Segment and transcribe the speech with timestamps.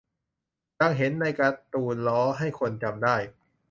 [0.79, 3.15] ดังเห็นในการ์ตูนล้อ ให้คนจำได้